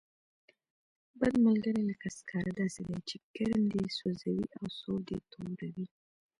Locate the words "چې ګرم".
3.07-3.63